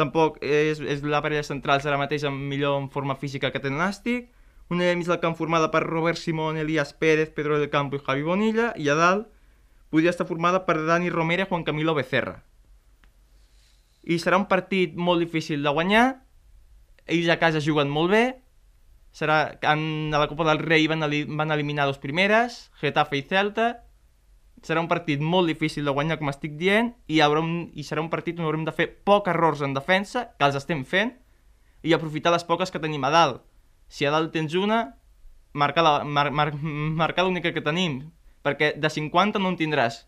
tampoc 0.00 0.40
és, 0.40 0.80
és 0.80 1.04
la 1.04 1.20
parella 1.20 1.44
centrals 1.44 1.84
ara 1.84 2.00
mateix 2.00 2.24
amb 2.24 2.48
millor 2.48 2.78
en 2.80 2.88
forma 2.94 3.18
física 3.20 3.52
que 3.52 3.60
té 3.60 3.68
Nàstic, 3.68 4.30
una 4.72 4.88
mig 4.96 5.04
del 5.04 5.20
camp 5.20 5.36
formada 5.36 5.68
per 5.68 5.84
Robert 5.84 6.16
Simón, 6.16 6.56
Elias 6.56 6.94
Pérez, 6.96 7.28
Pedro 7.28 7.58
del 7.58 7.68
Campo 7.68 8.00
i 8.00 8.04
Javi 8.06 8.24
Bonilla, 8.24 8.72
i 8.80 8.88
a 8.88 8.96
dalt 8.96 9.33
podria 9.94 10.10
estar 10.10 10.26
formada 10.26 10.64
per 10.66 10.80
Dani 10.82 11.06
Romero 11.06 11.44
i 11.44 11.46
Juan 11.46 11.62
Camilo 11.62 11.92
Becerra. 11.94 12.40
I 14.02 14.18
serà 14.18 14.40
un 14.40 14.48
partit 14.50 14.96
molt 14.98 15.22
difícil 15.22 15.62
de 15.62 15.70
guanyar, 15.70 16.06
ells 17.06 17.28
a 17.30 17.36
casa 17.38 17.62
juguen 17.62 17.92
molt 17.94 18.10
bé, 18.10 18.24
serà, 19.14 19.54
en, 19.70 20.10
a 20.10 20.18
la 20.18 20.26
Copa 20.26 20.48
del 20.48 20.58
Rei 20.64 20.88
van, 20.90 21.06
van 21.38 21.54
eliminar 21.54 21.86
dos 21.86 22.00
primeres, 22.02 22.72
Getafe 22.80 23.20
i 23.20 23.22
Celta, 23.30 23.68
serà 24.66 24.82
un 24.82 24.90
partit 24.90 25.22
molt 25.22 25.46
difícil 25.46 25.86
de 25.86 25.94
guanyar, 25.94 26.18
com 26.18 26.32
estic 26.32 26.58
dient, 26.58 26.90
i, 27.06 27.20
haurà 27.22 27.44
un, 27.46 27.70
i 27.70 27.86
serà 27.86 28.02
un 28.02 28.10
partit 28.10 28.42
on 28.42 28.48
haurem 28.48 28.66
de 28.66 28.74
fer 28.74 28.88
pocs 29.06 29.30
errors 29.30 29.62
en 29.62 29.78
defensa, 29.78 30.24
que 30.34 30.48
els 30.48 30.58
estem 30.58 30.82
fent, 30.82 31.14
i 31.86 31.94
aprofitar 31.94 32.34
les 32.34 32.42
poques 32.42 32.74
que 32.74 32.82
tenim 32.82 33.06
a 33.06 33.14
dalt. 33.14 33.46
Si 33.86 34.02
a 34.02 34.10
dalt 34.10 34.34
tens 34.34 34.58
una, 34.58 34.82
marcar 35.54 35.86
l'única 35.86 36.34
mar, 36.34 36.50
mar, 36.98 37.14
que 37.14 37.62
tenim 37.62 38.02
perquè 38.44 38.74
de 38.76 38.90
50 38.92 39.40
no 39.40 39.54
en 39.54 39.58
tindràs. 39.58 40.04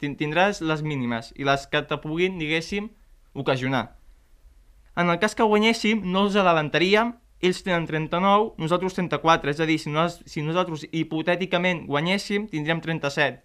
Tindràs 0.00 0.62
les 0.64 0.84
mínimes 0.86 1.34
i 1.36 1.44
les 1.44 1.66
que 1.68 1.82
te 1.84 1.98
puguin, 2.00 2.38
diguéssim, 2.40 2.88
ocasionar. 3.34 3.96
En 4.96 5.10
el 5.10 5.18
cas 5.20 5.34
que 5.34 5.46
guanyéssim, 5.46 6.02
no 6.06 6.24
els 6.26 6.38
adelantaríem, 6.38 7.12
ells 7.40 7.62
tenen 7.64 7.86
39, 7.88 8.54
nosaltres 8.60 8.96
34, 8.98 9.52
és 9.52 9.60
a 9.60 9.68
dir, 9.68 9.78
si, 9.80 9.92
no, 9.92 10.06
si 10.08 10.42
nosaltres 10.44 10.86
hipotèticament 10.92 11.86
guanyéssim, 11.88 12.48
tindríem 12.52 12.82
37, 12.84 13.40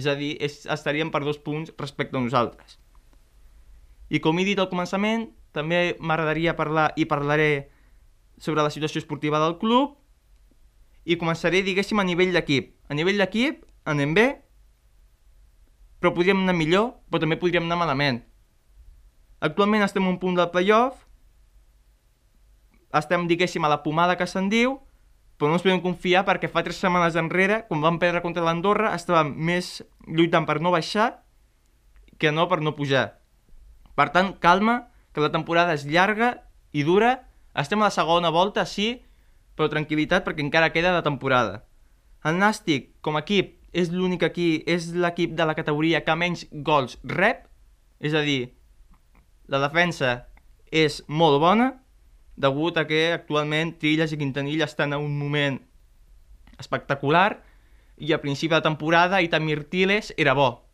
és 0.00 0.08
a 0.08 0.14
dir, 0.18 0.34
és, 0.42 0.62
estaríem 0.70 1.10
per 1.12 1.22
dos 1.24 1.38
punts 1.38 1.72
respecte 1.78 2.16
a 2.16 2.22
nosaltres. 2.24 2.78
I 4.08 4.20
com 4.24 4.38
he 4.38 4.46
dit 4.46 4.60
al 4.60 4.70
començament, 4.72 5.28
també 5.54 5.94
m'agradaria 6.00 6.56
parlar 6.58 6.90
i 6.96 7.06
parlaré 7.08 7.68
sobre 8.38 8.64
la 8.64 8.72
situació 8.74 9.00
esportiva 9.00 9.38
del 9.42 9.58
club 9.60 9.94
i 11.04 11.18
començaré, 11.20 11.62
diguéssim, 11.62 12.00
a 12.00 12.06
nivell 12.06 12.32
d'equip. 12.34 12.72
A 12.88 12.96
nivell 12.96 13.20
d'equip 13.20 13.62
anem 13.84 14.14
bé, 14.16 14.26
però 16.00 16.12
podríem 16.12 16.42
anar 16.44 16.56
millor, 16.56 16.90
però 17.08 17.22
també 17.22 17.38
podríem 17.40 17.64
anar 17.64 17.80
malament. 17.80 18.22
Actualment 19.44 19.84
estem 19.84 20.04
a 20.04 20.10
un 20.12 20.18
punt 20.20 20.36
del 20.36 20.50
playoff, 20.52 21.04
estem, 22.94 23.26
diguéssim, 23.28 23.64
a 23.64 23.72
la 23.72 23.82
pomada 23.82 24.16
que 24.16 24.26
se'n 24.28 24.48
diu, 24.52 24.78
però 25.36 25.50
no 25.50 25.58
ens 25.58 25.64
podem 25.66 25.82
confiar 25.82 26.22
perquè 26.28 26.48
fa 26.50 26.62
tres 26.62 26.78
setmanes 26.78 27.18
enrere, 27.18 27.64
quan 27.68 27.82
vam 27.82 27.98
perdre 27.98 28.22
contra 28.22 28.44
l'Andorra, 28.46 28.92
estàvem 28.94 29.32
més 29.34 29.80
lluitant 30.06 30.46
per 30.46 30.60
no 30.62 30.70
baixar 30.74 31.08
que 32.22 32.30
no 32.30 32.46
per 32.48 32.60
no 32.62 32.76
pujar. 32.78 33.18
Per 33.98 34.08
tant, 34.14 34.32
calma, 34.38 34.90
que 35.12 35.22
la 35.22 35.32
temporada 35.34 35.74
és 35.74 35.86
llarga 35.86 36.30
i 36.72 36.84
dura, 36.86 37.16
estem 37.58 37.82
a 37.82 37.88
la 37.88 37.94
segona 37.94 38.30
volta, 38.34 38.64
sí, 38.66 39.02
però 39.58 39.68
tranquil·litat 39.70 40.26
perquè 40.26 40.42
encara 40.42 40.72
queda 40.74 40.94
la 40.94 41.04
temporada. 41.06 41.64
El 42.24 42.38
Nàstic, 42.38 42.92
com 43.02 43.18
a 43.18 43.24
equip, 43.26 43.56
és 43.74 43.90
l'únic 43.90 44.22
aquí, 44.22 44.62
és 44.70 44.92
l'equip 44.94 45.34
de 45.34 45.46
la 45.48 45.56
categoria 45.58 46.04
que 46.06 46.14
menys 46.14 46.46
gols 46.66 46.96
rep, 47.02 47.48
és 47.98 48.14
a 48.14 48.22
dir, 48.22 48.54
la 49.50 49.60
defensa 49.60 50.28
és 50.70 51.02
molt 51.08 51.40
bona, 51.42 51.72
degut 52.36 52.78
a 52.78 52.86
que 52.86 53.12
actualment 53.14 53.74
Trilles 53.78 54.14
i 54.14 54.18
Quintanilla 54.18 54.66
estan 54.66 54.94
en 54.94 55.02
un 55.02 55.18
moment 55.18 55.58
espectacular 56.58 57.42
i 57.98 58.12
a 58.12 58.20
principi 58.22 58.54
de 58.54 58.62
temporada 58.62 59.22
Itamir 59.22 59.64
Tiles 59.70 60.12
era 60.16 60.34
bo. 60.34 60.64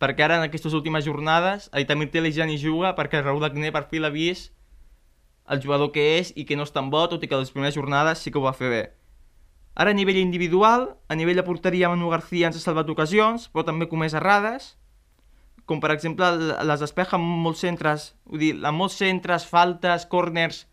Perquè 0.00 0.24
ara 0.24 0.38
en 0.40 0.46
aquestes 0.48 0.72
últimes 0.76 1.04
jornades 1.04 1.68
Itamir 1.76 2.10
Tiles 2.12 2.36
ja 2.36 2.48
ni 2.48 2.58
juga 2.60 2.94
perquè 2.96 3.22
Raúl 3.22 3.44
Agné 3.44 3.72
per 3.72 3.86
fi 3.92 4.00
l'ha 4.00 4.12
vist 4.12 4.52
el 5.50 5.60
jugador 5.60 5.90
que 5.92 6.18
és 6.18 6.32
i 6.36 6.44
que 6.46 6.56
no 6.56 6.64
és 6.64 6.72
tan 6.72 6.90
bo, 6.92 7.02
tot 7.10 7.24
i 7.24 7.28
que 7.28 7.36
les 7.36 7.50
primeres 7.50 7.74
jornades 7.74 8.20
sí 8.22 8.30
que 8.30 8.38
ho 8.38 8.44
va 8.44 8.54
fer 8.54 8.70
bé. 8.70 8.82
Ara 9.74 9.94
a 9.94 9.96
nivell 9.96 10.18
individual, 10.18 10.96
a 11.08 11.14
nivell 11.14 11.38
de 11.38 11.46
porteria 11.46 11.88
Manu 11.88 12.10
García 12.10 12.48
ens 12.50 12.58
ha 12.58 12.64
salvat 12.64 12.90
ocasions, 12.90 13.46
però 13.52 13.64
també 13.64 13.88
comès 13.88 14.16
errades, 14.18 14.74
com 15.64 15.78
per 15.78 15.92
exemple 15.94 16.26
les 16.66 16.82
despeja 16.82 17.14
amb 17.16 17.44
molts 17.44 17.62
centres, 17.62 18.10
vull 18.26 18.42
dir, 18.42 18.52
amb 18.66 18.82
molts 18.82 18.98
centres, 18.98 19.46
faltes, 19.46 20.08
corners, 20.10 20.64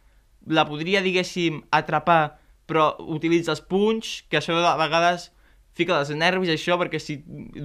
la 0.49 0.65
podria, 0.65 1.03
diguéssim, 1.05 1.61
atrapar, 1.71 2.39
però 2.67 2.89
utilitza 3.13 3.53
els 3.53 3.61
punys, 3.61 4.23
que 4.27 4.39
això 4.39 4.57
a 4.57 4.75
vegades 4.79 5.29
fica 5.77 5.99
els 6.01 6.09
nervis, 6.17 6.49
això, 6.49 6.79
perquè 6.81 6.99
si 6.99 7.19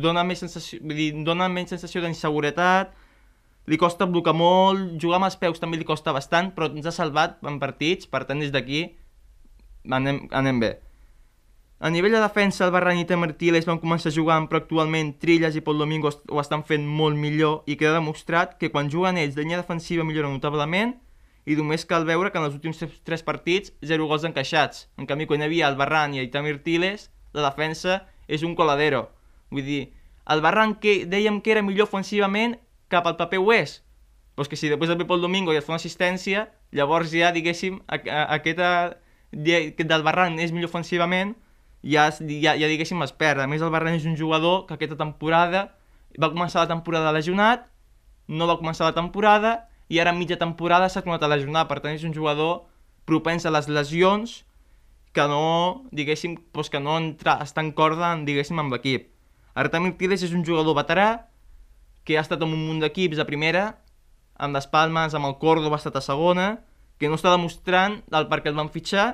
dona 0.05 0.25
més 0.29 0.43
sensació, 0.45 0.83
vull 0.85 0.99
dir, 0.99 1.09
dona 1.25 1.49
menys 1.49 1.73
sensació 1.73 2.05
d'inseguretat, 2.05 2.93
li 3.71 3.79
costa 3.79 4.09
blocar 4.11 4.35
molt, 4.37 4.99
jugar 5.01 5.21
amb 5.21 5.31
els 5.31 5.39
peus 5.41 5.63
també 5.63 5.79
li 5.81 5.89
costa 5.89 6.13
bastant, 6.13 6.51
però 6.53 6.69
ens 6.69 6.89
ha 6.91 6.95
salvat 6.95 7.39
en 7.47 7.61
partits, 7.63 8.11
per 8.11 8.27
tant, 8.29 8.43
des 8.43 8.53
d'aquí 8.53 8.85
anem, 9.89 10.27
anem 10.35 10.61
bé. 10.61 10.73
A 11.83 11.91
nivell 11.91 12.13
de 12.13 12.21
defensa, 12.23 12.65
el 12.65 12.71
Barran 12.71 13.01
i 13.01 13.17
Martínez 13.19 13.65
van 13.67 13.81
començar 13.83 14.13
jugant, 14.15 14.45
però 14.47 14.61
actualment 14.61 15.09
Trilles 15.19 15.57
i 15.59 15.63
Pol 15.67 15.81
Domingo 15.83 16.13
ho 16.31 16.39
estan 16.39 16.63
fent 16.63 16.85
molt 16.87 17.19
millor 17.19 17.65
i 17.67 17.75
queda 17.75 17.97
demostrat 17.97 18.55
que 18.61 18.71
quan 18.71 18.89
juguen 18.89 19.19
ells, 19.19 19.35
la 19.35 19.43
línia 19.43 19.59
defensiva 19.59 20.05
millora 20.07 20.31
notablement 20.31 20.95
i 21.45 21.57
només 21.59 21.85
cal 21.85 22.07
veure 22.07 22.31
que 22.31 22.39
en 22.39 22.47
els 22.47 22.55
últims 22.55 22.85
tres 23.03 23.27
partits, 23.27 23.75
zero 23.83 24.07
gols 24.07 24.23
encaixats. 24.23 24.87
En 24.95 25.11
canvi, 25.11 25.27
quan 25.27 25.43
hi 25.43 25.49
havia 25.49 25.67
el 25.67 25.75
Barran 25.75 26.15
i 26.15 26.23
Itamir 26.23 26.63
Tiles, 26.63 27.11
la 27.35 27.49
defensa 27.51 28.05
és 28.31 28.47
un 28.47 28.55
coladero. 28.55 29.09
Vull 29.51 29.67
dir, 29.67 29.83
el 30.31 30.47
Barran 30.47 30.79
que 30.79 31.01
dèiem 31.03 31.43
que 31.43 31.51
era 31.59 31.67
millor 31.67 31.91
ofensivament, 31.91 32.61
cap 32.95 33.11
al 33.11 33.19
paper 33.19 33.43
ho 33.43 33.51
és. 33.59 33.81
Però 34.39 34.47
que 34.47 34.55
si 34.55 34.71
després 34.71 34.95
el 34.95 35.03
Pol 35.03 35.21
Domingo 35.21 35.51
i 35.51 35.59
et 35.59 35.67
fa 35.67 35.75
una 35.75 35.83
assistència, 35.83 36.47
llavors 36.71 37.11
ja, 37.11 37.35
diguéssim, 37.35 37.83
aquesta 37.91 39.01
del 39.35 40.05
Barran 40.07 40.39
és 40.39 40.55
millor 40.55 40.71
ofensivament, 40.71 41.35
ja, 41.83 42.09
ja, 42.11 42.55
ja 42.57 42.71
diguéssim 42.71 43.03
es 43.03 43.13
perd. 43.13 43.43
A 43.43 43.49
més, 43.51 43.63
el 43.63 43.73
Barran 43.75 43.99
és 43.99 44.07
un 44.09 44.17
jugador 44.19 44.67
que 44.69 44.79
aquesta 44.79 44.99
temporada 44.99 45.69
va 46.21 46.31
començar 46.31 46.63
la 46.63 46.71
temporada 46.71 47.13
lesionat, 47.15 47.67
no 48.29 48.47
va 48.47 48.59
començar 48.61 48.87
la 48.87 48.97
temporada 48.97 49.67
i 49.93 49.99
ara 50.01 50.13
mitja 50.15 50.39
temporada 50.41 50.89
s'ha 50.89 51.03
tornat 51.03 51.23
a 51.23 51.31
lesionar. 51.33 51.67
Per 51.69 51.81
tant, 51.81 51.95
és 51.95 52.07
un 52.07 52.15
jugador 52.15 52.65
propens 53.09 53.47
a 53.47 53.53
les 53.53 53.69
lesions 53.69 54.43
que 55.13 55.25
no, 55.29 55.85
diguéssim, 55.93 56.39
doncs 56.55 56.71
que 56.73 56.81
no 56.81 56.97
entra, 56.97 57.37
està 57.45 57.61
en 57.61 57.73
corda, 57.77 58.15
diguéssim, 58.25 58.59
amb 58.63 58.73
l'equip. 58.73 59.11
Artemir 59.55 59.99
Tiles 60.01 60.23
és 60.25 60.33
un 60.33 60.45
jugador 60.47 60.79
veterà 60.79 61.27
que 62.07 62.17
ha 62.17 62.23
estat 62.25 62.41
en 62.41 62.55
un 62.55 62.63
munt 62.69 62.81
d'equips 62.81 63.21
a 63.21 63.27
primera, 63.29 63.67
amb 64.41 64.57
les 64.57 64.67
Palmes, 64.67 65.13
amb 65.15 65.29
el 65.29 65.37
Córdoba 65.43 65.77
ha 65.77 65.83
estat 65.83 65.99
a 66.01 66.03
segona, 66.05 66.63
que 66.99 67.11
no 67.11 67.19
està 67.19 67.35
demostrant 67.35 68.01
el 68.15 68.29
per 68.31 68.41
què 68.41 68.51
el 68.51 68.57
van 68.57 68.73
fitxar 68.73 69.07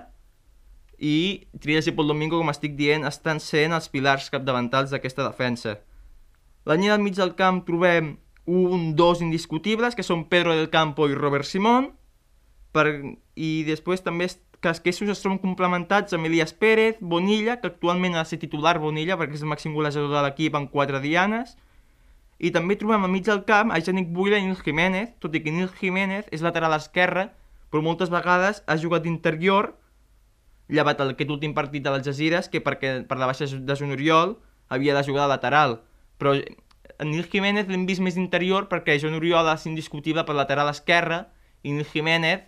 i 0.98 1.46
Trias 1.62 1.86
i 1.86 1.94
Pol 1.94 2.10
Domingo, 2.10 2.40
com 2.40 2.50
estic 2.50 2.74
dient, 2.78 3.06
estan 3.06 3.38
sent 3.40 3.74
els 3.74 3.88
pilars 3.92 4.30
capdavantals 4.34 4.90
d'aquesta 4.90 5.26
defensa. 5.26 5.78
La 6.66 6.74
línia 6.74 6.96
del 6.96 7.04
mig 7.04 7.14
del 7.16 7.36
camp 7.38 7.62
trobem 7.66 8.16
un, 8.48 8.94
dos 8.96 9.22
indiscutibles, 9.22 9.94
que 9.94 10.06
són 10.06 10.26
Pedro 10.28 10.56
del 10.56 10.70
Campo 10.72 11.06
i 11.08 11.14
Robert 11.14 11.46
Simón, 11.46 11.92
per, 12.72 12.86
i 13.36 13.62
després 13.68 14.02
també 14.04 14.28
que 14.58 14.70
els 14.72 14.82
queixos 14.82 15.10
es 15.12 15.22
troben 15.22 15.38
complementats 15.38 16.16
amb 16.16 16.26
Elias 16.26 16.52
Pérez, 16.52 16.98
Bonilla, 17.00 17.60
que 17.60 17.70
actualment 17.70 18.16
ha 18.16 18.24
de 18.24 18.32
ser 18.32 18.40
titular 18.42 18.78
Bonilla 18.82 19.16
perquè 19.20 19.38
és 19.38 19.44
el 19.46 19.52
màxim 19.52 19.76
golejador 19.76 20.10
de 20.10 20.22
l'equip 20.24 20.56
en 20.58 20.66
quatre 20.72 21.00
dianes, 21.04 21.54
i 22.38 22.50
també 22.54 22.76
trobem 22.78 23.04
al 23.04 23.12
mig 23.12 23.26
del 23.26 23.44
camp 23.46 23.70
a 23.74 23.80
Janic 23.82 24.10
Buila 24.14 24.38
i 24.38 24.46
Nil 24.46 24.58
Jiménez, 24.62 25.12
tot 25.22 25.34
i 25.34 25.42
que 25.42 25.54
Nil 25.54 25.70
Jiménez 25.78 26.26
és 26.34 26.42
lateral 26.42 26.74
esquerre, 26.76 27.28
però 27.70 27.82
moltes 27.84 28.10
vegades 28.10 28.62
ha 28.66 28.78
jugat 28.78 29.04
d'interior 29.04 29.74
llevat 30.68 31.00
aquest 31.00 31.30
últim 31.32 31.54
partit 31.56 31.84
de 31.84 31.92
Jazires, 32.04 32.48
que 32.48 32.60
perquè 32.64 33.02
per 33.08 33.18
la 33.18 33.28
baixa 33.30 33.48
de 33.48 33.76
Joan 33.76 33.96
Oriol 33.96 34.36
havia 34.68 34.94
de 34.94 35.04
jugar 35.04 35.28
lateral. 35.28 35.80
Però 36.18 36.34
Nil 37.04 37.26
Jiménez 37.30 37.68
l'hem 37.68 37.86
vist 37.86 38.02
més 38.04 38.16
interior 38.18 38.68
perquè 38.68 38.98
Joan 39.00 39.16
Oriol 39.18 39.48
és 39.52 39.66
indiscutible 39.70 40.24
per 40.26 40.36
lateral 40.36 40.68
esquerra 40.70 41.28
i 41.62 41.72
Nil 41.72 41.86
Jiménez, 41.86 42.46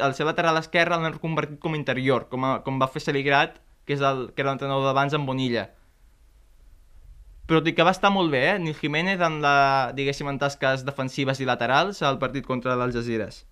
el 0.00 0.14
seu 0.14 0.26
lateral 0.26 0.58
esquerre 0.60 0.96
l'han 0.96 1.12
reconvertit 1.12 1.60
com 1.60 1.74
a 1.74 1.78
interior, 1.78 2.28
com, 2.30 2.44
a, 2.44 2.58
com 2.64 2.80
va 2.80 2.88
fer 2.90 3.02
Saligrat, 3.04 3.60
que, 3.86 3.96
és 3.96 4.02
el, 4.02 4.28
que 4.32 4.42
era 4.42 4.52
l'entrenador 4.52 4.86
d'abans 4.88 5.14
amb 5.16 5.28
Bonilla. 5.28 5.68
Però 7.48 7.60
dic 7.60 7.76
que 7.76 7.84
va 7.84 7.92
estar 7.92 8.12
molt 8.14 8.30
bé, 8.32 8.42
eh? 8.52 8.58
Nil 8.62 8.76
Jiménez 8.78 9.20
en, 9.20 9.40
la, 9.44 9.92
diguéssim, 9.96 10.28
en 10.30 10.38
tasques 10.40 10.86
defensives 10.86 11.42
i 11.42 11.48
laterals 11.48 12.00
al 12.06 12.20
partit 12.22 12.46
contra 12.46 12.76
l'Algeciras. 12.78 13.42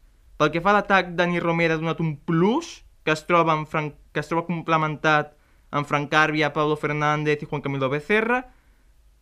Pel 0.41 0.53
que 0.55 0.63
fa 0.65 0.73
a 0.73 0.79
l'atac, 0.79 1.11
Dani 1.19 1.43
Romero 1.43 1.77
ha 1.77 1.81
donat 1.83 2.01
un 2.01 2.15
plus 2.17 2.79
que 3.05 3.13
es 3.13 3.27
troba, 3.27 3.55
en 3.57 3.67
Fran... 3.67 3.95
que 4.13 4.21
es 4.21 4.29
troba 4.29 4.47
complementat 4.47 5.35
amb 5.71 5.87
Frank 5.87 6.11
Carbia, 6.11 6.53
Pablo 6.53 6.77
Fernández 6.77 7.43
i 7.43 7.47
Juan 7.47 7.63
Camilo 7.63 7.89
Becerra, 7.89 8.43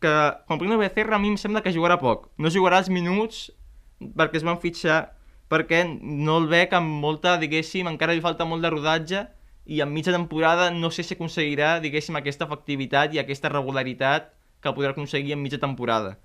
que 0.00 0.12
Juan 0.46 0.58
Camilo 0.58 0.78
Becerra 0.78 1.16
a 1.16 1.18
mi 1.18 1.28
em 1.28 1.36
sembla 1.36 1.62
que 1.62 1.74
jugarà 1.74 1.98
poc. 2.00 2.28
No 2.38 2.50
jugarà 2.50 2.80
els 2.82 2.88
minuts 2.88 3.48
perquè 3.98 4.40
es 4.40 4.46
van 4.46 4.60
fitxar, 4.62 5.00
perquè 5.50 5.82
no 5.88 6.38
el 6.38 6.48
veig 6.48 6.74
amb 6.76 7.00
molta, 7.02 7.36
diguéssim, 7.40 7.88
encara 7.90 8.14
li 8.14 8.24
falta 8.24 8.46
molt 8.46 8.62
de 8.62 8.70
rodatge 8.72 9.26
i 9.68 9.82
en 9.84 9.92
mitja 9.92 10.14
temporada 10.14 10.70
no 10.72 10.90
sé 10.90 11.04
si 11.04 11.14
aconseguirà, 11.14 11.76
diguéssim, 11.84 12.16
aquesta 12.16 12.46
efectivitat 12.48 13.14
i 13.14 13.20
aquesta 13.20 13.50
regularitat 13.52 14.32
que 14.62 14.72
podrà 14.74 14.94
aconseguir 14.94 15.34
en 15.36 15.42
mitja 15.42 15.60
temporada. 15.60 16.16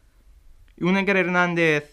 I 0.79 0.87
un 0.89 0.97
Encar 0.97 1.17
Hernández 1.17 1.92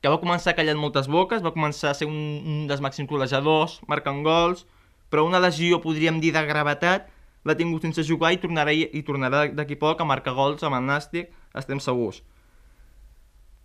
que 0.00 0.08
va 0.08 0.20
començar 0.20 0.56
callant 0.56 0.80
moltes 0.80 1.08
boques, 1.12 1.42
va 1.44 1.52
començar 1.52 1.90
a 1.92 1.96
ser 1.96 2.08
un, 2.08 2.16
un 2.40 2.60
dels 2.70 2.80
màxims 2.80 3.08
golejadors, 3.08 3.80
marcant 3.88 4.22
gols, 4.24 4.64
però 5.12 5.26
una 5.26 5.40
lesió, 5.42 5.80
podríem 5.84 6.20
dir, 6.22 6.32
de 6.32 6.42
gravetat, 6.48 7.10
l'ha 7.44 7.56
tingut 7.56 7.84
sense 7.84 8.04
jugar 8.08 8.32
i 8.32 8.40
tornarà, 8.40 8.72
i 8.72 9.02
tornarà 9.04 9.46
d'aquí 9.56 9.76
poc 9.80 10.00
a 10.00 10.08
marcar 10.08 10.36
gols 10.36 10.64
amb 10.64 10.78
el 10.78 10.86
Nàstic, 10.88 11.30
estem 11.56 11.80
segurs. 11.82 12.22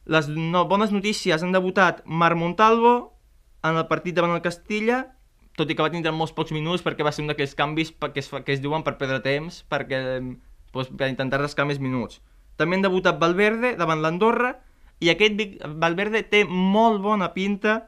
Les 0.06 0.27
no, 0.30 0.65
bones 0.70 0.92
notícies 0.94 1.44
han 1.44 1.56
debutat 1.56 2.04
Marc 2.06 2.38
Montalvo 2.38 2.96
en 3.65 3.80
el 3.80 3.88
partit 3.89 4.15
davant 4.18 4.36
el 4.36 4.44
Castilla, 4.46 5.06
tot 5.58 5.72
i 5.72 5.75
que 5.75 5.82
va 5.82 5.92
tindre 5.94 6.12
molts 6.13 6.36
pocs 6.36 6.54
minuts 6.54 6.84
perquè 6.86 7.06
va 7.06 7.13
ser 7.15 7.24
un 7.24 7.32
d'aquells 7.32 7.56
canvis 7.58 7.94
que 7.96 8.22
es, 8.22 8.30
que 8.30 8.54
es 8.54 8.62
diuen 8.62 8.84
per 8.84 8.98
perdre 9.00 9.22
temps, 9.24 9.63
perquè, 9.72 10.01
doncs, 10.20 10.92
per 10.92 11.10
intentar 11.10 11.39
rascar 11.42 11.65
més 11.65 11.80
minuts. 11.80 12.20
També 12.60 12.77
han 12.77 12.86
debutat 12.86 13.20
Valverde 13.20 13.74
davant 13.80 14.04
l'Andorra, 14.04 14.54
i 15.04 15.12
aquest 15.12 15.42
Valverde 15.82 16.24
té 16.32 16.46
molt 16.48 17.02
bona 17.04 17.32
pinta 17.36 17.86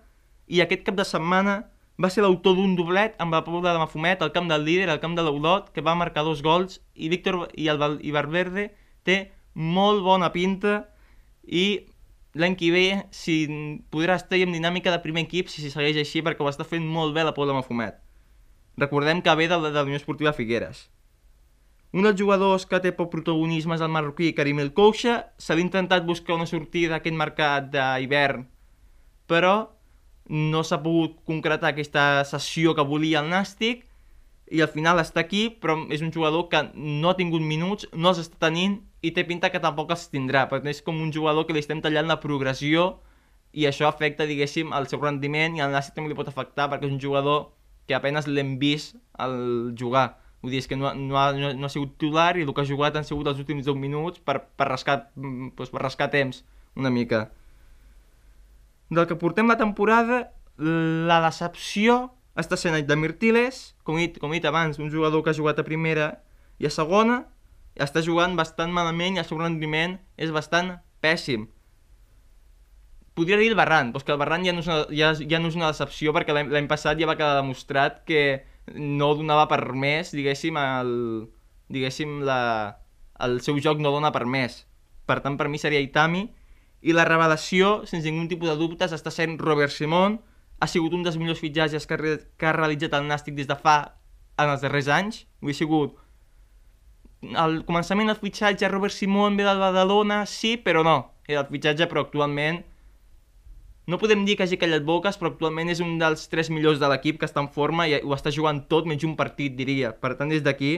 i 0.47 0.61
aquest 0.63 0.85
cap 0.87 0.97
de 0.97 1.05
setmana 1.07 1.57
va 1.97 2.09
ser 2.13 2.23
l'autor 2.23 2.55
d'un 2.57 2.75
doblet 2.77 3.15
amb 3.23 3.33
la 3.33 3.43
Pobla 3.45 3.73
de 3.73 3.81
Mafumet 3.81 4.21
al 4.21 4.33
camp 4.35 4.49
del 4.49 4.63
líder, 4.67 4.89
al 4.89 5.01
camp 5.01 5.15
de 5.17 5.23
l'Olot, 5.25 5.71
que 5.73 5.81
va 5.81 5.95
marcar 5.97 6.23
dos 6.23 6.43
gols 6.45 6.79
i 6.93 7.09
Víctor 7.09 7.47
i, 7.55 7.67
el, 7.73 7.97
i 8.05 8.13
Valverde 8.13 8.69
té 9.07 9.17
molt 9.55 10.03
bona 10.05 10.29
pinta 10.33 10.83
i 11.47 11.87
l'any 12.37 12.57
que 12.59 12.69
ve 12.71 12.85
si 13.15 13.39
podrà 13.89 14.19
estar 14.19 14.37
en 14.37 14.53
dinàmica 14.53 14.93
de 14.93 15.01
primer 15.01 15.25
equip 15.25 15.49
si, 15.49 15.63
si 15.63 15.71
segueix 15.73 15.97
així 15.97 16.21
perquè 16.21 16.43
ho 16.43 16.51
està 16.51 16.67
fent 16.67 16.85
molt 16.85 17.15
bé 17.15 17.25
la 17.25 17.33
Pobla 17.33 17.55
de 17.55 17.61
Mafumet. 17.63 17.97
Recordem 18.77 19.23
que 19.25 19.35
ve 19.35 19.47
de, 19.49 19.57
de 19.57 19.73
la 19.73 19.87
Unió 19.87 19.97
Esportiva 19.97 20.35
Figueres. 20.37 20.85
Un 21.95 22.03
dels 22.03 22.19
jugadors 22.19 22.65
que 22.67 22.79
té 22.83 22.91
poc 22.91 23.09
protagonisme 23.13 23.75
és 23.77 23.81
el 23.83 23.91
marroquí 23.93 24.33
Karim 24.35 24.59
El 24.59 24.73
Koucha. 24.75 25.21
S'ha 25.39 25.55
intentat 25.61 26.05
buscar 26.05 26.35
una 26.35 26.47
sortida 26.49 26.97
d'aquest 26.97 27.15
mercat 27.15 27.69
d'hivern, 27.71 28.43
però 29.27 29.55
no 30.27 30.63
s'ha 30.67 30.81
pogut 30.83 31.15
concretar 31.25 31.71
aquesta 31.71 32.25
sessió 32.27 32.75
que 32.75 32.83
volia 32.83 33.21
el 33.23 33.31
Nàstic 33.31 33.85
i 34.51 34.61
al 34.63 34.71
final 34.71 34.99
està 34.99 35.23
aquí, 35.23 35.47
però 35.61 35.77
és 35.91 36.03
un 36.03 36.11
jugador 36.11 36.47
que 36.51 36.61
no 36.75 37.09
ha 37.09 37.17
tingut 37.19 37.43
minuts, 37.43 37.87
no 37.93 38.11
els 38.11 38.21
està 38.23 38.47
tenint 38.47 38.81
i 39.03 39.11
té 39.15 39.23
pinta 39.27 39.51
que 39.51 39.63
tampoc 39.63 39.91
els 39.95 40.07
tindrà, 40.11 40.45
perquè 40.51 40.71
és 40.71 40.83
com 40.83 40.99
un 40.99 41.11
jugador 41.15 41.47
que 41.47 41.55
li 41.55 41.63
estem 41.63 41.81
tallant 41.83 42.07
la 42.07 42.19
progressió 42.19 42.97
i 43.55 43.67
això 43.67 43.87
afecta, 43.87 44.27
diguéssim, 44.27 44.73
el 44.75 44.87
seu 44.91 44.99
rendiment 45.03 45.55
i 45.55 45.63
al 45.63 45.71
Nàstic 45.71 45.95
també 45.95 46.11
li 46.11 46.19
pot 46.19 46.27
afectar 46.31 46.67
perquè 46.67 46.87
és 46.87 46.95
un 46.95 47.01
jugador 47.03 47.53
que 47.87 47.95
apenas 47.95 48.27
l'hem 48.27 48.57
vist 48.59 48.97
al 49.15 49.71
jugar. 49.79 50.26
És 50.55 50.69
que 50.69 50.77
no, 50.79 50.93
no, 50.95 51.17
ha, 51.19 51.31
no, 51.35 51.65
ha 51.65 51.73
sigut 51.73 51.97
titular 51.97 52.37
i 52.37 52.45
el 52.45 52.53
que 52.53 52.63
ha 52.63 52.69
jugat 52.69 52.95
han 52.95 53.07
sigut 53.07 53.27
els 53.27 53.41
últims 53.43 53.65
10 53.67 53.75
minuts 53.81 54.21
per, 54.23 54.39
per, 54.55 54.69
rascar, 54.71 55.09
doncs 55.15 55.73
per 55.73 55.83
rascar 55.83 56.07
temps 56.13 56.43
una 56.77 56.91
mica. 56.93 57.27
Del 58.89 59.07
que 59.09 59.17
portem 59.19 59.49
la 59.51 59.57
temporada, 59.59 60.29
la 60.57 61.19
decepció 61.25 62.07
està 62.37 62.55
sent 62.55 62.77
de 62.87 62.95
Mirtiles, 62.95 63.75
com 63.83 63.97
he, 63.97 64.07
dit, 64.07 64.21
com 64.21 64.31
he 64.31 64.39
dit 64.39 64.47
abans, 64.47 64.79
un 64.79 64.91
jugador 64.93 65.23
que 65.25 65.33
ha 65.33 65.37
jugat 65.37 65.59
a 65.59 65.65
primera 65.67 66.11
i 66.61 66.69
a 66.69 66.73
segona, 66.73 67.25
està 67.77 68.01
jugant 68.05 68.35
bastant 68.37 68.73
malament 68.73 69.17
i 69.17 69.21
el 69.21 69.27
seu 69.27 69.39
rendiment 69.41 69.97
és 70.17 70.33
bastant 70.33 70.77
pèssim. 71.03 71.47
Podria 73.17 73.39
dir 73.41 73.49
el 73.49 73.57
Barran, 73.57 73.89
però 73.93 74.05
que 74.05 74.13
el 74.13 74.21
Barran 74.21 74.45
ja 74.45 74.53
no 74.53 74.61
és 74.61 74.69
una, 74.69 74.83
ja, 74.93 75.09
ja 75.17 75.39
no 75.41 75.49
és 75.49 75.57
una 75.57 75.71
decepció 75.71 76.13
perquè 76.13 76.35
l'any 76.37 76.69
passat 76.69 76.99
ja 77.01 77.09
va 77.09 77.17
quedar 77.17 77.39
demostrat 77.39 78.03
que 78.05 78.21
no 78.75 79.13
donava 79.15 79.47
per 79.51 79.61
més, 79.73 80.11
diguéssim, 80.15 80.57
el, 80.59 80.91
diguéssim 81.71 82.21
la, 82.27 82.39
el 83.23 83.39
seu 83.45 83.59
joc 83.63 83.81
no 83.83 83.93
dona 83.93 84.11
per 84.15 84.25
més. 84.25 84.65
Per 85.07 85.19
tant, 85.23 85.37
per 85.39 85.47
mi 85.51 85.59
seria 85.61 85.83
Itami. 85.83 86.25
I 86.87 86.93
la 86.93 87.07
revelació, 87.07 87.87
sense 87.89 88.05
ningú 88.09 88.27
tipus 88.29 88.51
de 88.51 88.57
dubtes, 88.59 88.93
està 88.93 89.11
sent 89.13 89.37
Robert 89.41 89.73
Simon, 89.73 90.19
ha 90.59 90.67
sigut 90.69 90.93
un 90.93 91.03
dels 91.05 91.17
millors 91.17 91.41
fitxatges 91.41 91.87
que, 91.89 91.97
que 92.37 92.49
ha 92.49 92.55
realitzat 92.55 92.95
el 92.97 93.07
Nàstic 93.09 93.37
des 93.37 93.49
de 93.49 93.57
fa 93.57 93.77
en 94.37 94.51
els 94.51 94.63
darrers 94.65 94.89
anys. 94.93 95.23
Ho 95.41 95.49
ha 95.49 95.57
sigut 95.57 95.97
al 97.37 97.61
començament 97.65 98.09
del 98.11 98.19
fitxatge 98.21 98.69
Robert 98.69 98.93
Simon 98.93 99.37
ve 99.37 99.45
del 99.47 99.61
Badalona, 99.61 100.25
sí, 100.29 100.55
però 100.61 100.83
no. 100.85 100.97
Era 101.27 101.43
el 101.43 101.51
fitxatge, 101.51 101.87
però 101.89 102.05
actualment 102.05 102.61
no 103.87 103.97
podem 103.97 104.25
dir 104.27 104.35
que 104.35 104.43
hagi 104.43 104.59
callat 104.59 104.83
boques, 104.83 105.15
però 105.17 105.31
actualment 105.31 105.71
és 105.71 105.79
un 105.83 105.95
dels 106.01 106.27
tres 106.27 106.51
millors 106.51 106.79
de 106.81 106.89
l'equip 106.91 107.21
que 107.21 107.27
està 107.29 107.39
en 107.39 107.47
forma 107.55 107.87
i 107.87 107.95
ho 108.01 108.13
està 108.15 108.33
jugant 108.35 108.59
tot 108.67 108.87
menys 108.89 109.05
un 109.07 109.15
partit, 109.15 109.55
diria. 109.55 109.93
Per 109.95 110.11
tant, 110.19 110.27
des 110.33 110.43
d'aquí, 110.43 110.73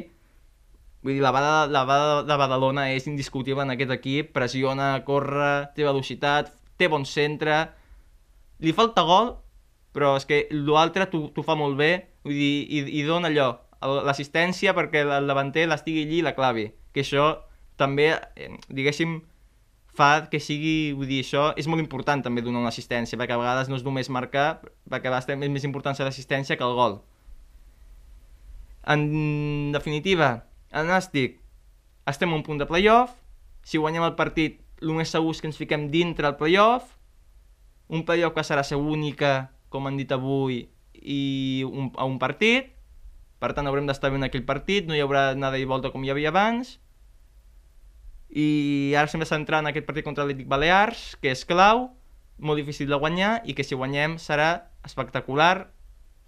vull 1.02 1.16
dir, 1.18 1.24
la 1.26 1.34
bada, 1.34 1.66
la 1.74 1.84
bada 1.90 2.22
de 2.28 2.38
Badalona 2.38 2.90
és 2.94 3.08
indiscutible 3.10 3.66
en 3.66 3.74
aquest 3.74 3.96
equip, 3.98 4.30
pressiona, 4.36 4.92
corre, 5.08 5.72
té 5.74 5.88
velocitat, 5.88 6.54
té 6.78 6.88
bon 6.88 7.08
centre, 7.10 7.64
li 8.62 8.76
falta 8.78 9.02
gol, 9.08 9.34
però 9.96 10.14
és 10.20 10.30
que 10.30 10.44
l'altre 10.54 11.10
t'ho 11.10 11.44
fa 11.46 11.58
molt 11.58 11.80
bé, 11.80 11.92
vull 12.24 12.38
dir, 12.38 12.54
i, 12.70 12.84
i 13.02 13.04
dona 13.08 13.34
allò, 13.34 13.50
l'assistència 14.06 14.76
perquè 14.78 15.02
el 15.08 15.28
davanter 15.30 15.66
l'estigui 15.66 16.06
allí 16.06 16.22
i 16.22 16.26
la 16.30 16.36
clavi, 16.38 16.70
que 16.94 17.02
això 17.02 17.32
també, 17.80 18.12
eh, 18.36 18.52
diguéssim, 18.70 19.18
fa 19.96 20.30
que 20.32 20.40
sigui, 20.40 20.94
vull 20.96 21.10
dir, 21.10 21.22
això 21.24 21.50
és 21.60 21.68
molt 21.68 21.84
important 21.84 22.24
també 22.24 22.44
donar 22.46 22.62
una 22.64 22.72
assistència, 22.74 23.20
perquè 23.20 23.36
a 23.36 23.42
vegades 23.42 23.70
no 23.70 23.78
és 23.80 23.86
només 23.86 24.10
marcar, 24.10 24.62
perquè 24.90 25.10
a 25.10 25.16
vegades 25.16 25.30
és 25.30 25.50
més 25.50 25.66
ser 25.98 26.06
l'assistència 26.08 26.58
que 26.58 26.64
el 26.64 26.76
gol. 26.78 27.00
En 28.88 29.72
definitiva, 29.74 30.46
el 30.72 30.88
Nàstic 30.88 31.40
estem 32.08 32.32
a 32.32 32.38
un 32.38 32.44
punt 32.44 32.60
de 32.62 32.66
playoff, 32.70 33.14
si 33.64 33.78
guanyem 33.78 34.08
el 34.08 34.16
partit, 34.16 34.62
el 34.82 34.96
més 34.96 35.12
segur 35.12 35.36
que 35.36 35.50
ens 35.50 35.60
fiquem 35.60 35.90
dintre 35.92 36.28
el 36.28 36.38
playoff, 36.40 36.96
un 37.90 38.06
playoff 38.06 38.34
que 38.34 38.46
serà 38.46 38.64
ser 38.64 38.78
única 38.78 39.52
com 39.70 39.86
han 39.86 39.98
dit 39.98 40.12
avui, 40.12 40.64
i 41.02 41.64
un, 41.66 41.92
a 41.96 42.06
un 42.06 42.20
partit. 42.20 42.76
Per 43.40 43.54
tant, 43.56 43.68
haurem 43.70 43.88
d'estar 43.88 44.12
ben 44.12 44.26
aquell 44.26 44.44
partit, 44.48 44.88
no 44.88 44.96
hi 44.96 45.04
haurà 45.04 45.32
nada 45.38 45.60
i 45.60 45.68
volta 45.68 45.94
com 45.94 46.04
hi 46.04 46.12
havia 46.12 46.34
abans. 46.34 46.78
I 48.30 48.94
ara 48.98 49.10
s'hem 49.10 49.24
de 49.24 49.28
centrar 49.30 49.64
en 49.64 49.72
aquest 49.72 49.88
partit 49.88 50.06
contra 50.06 50.24
l'Atlètic 50.24 50.48
Balears, 50.50 51.16
que 51.22 51.32
és 51.34 51.46
clau, 51.50 51.88
molt 52.38 52.62
difícil 52.62 52.90
de 52.90 53.00
guanyar, 53.02 53.40
i 53.46 53.56
que 53.58 53.66
si 53.66 53.78
guanyem 53.78 54.18
serà 54.22 54.70
espectacular, 54.86 55.72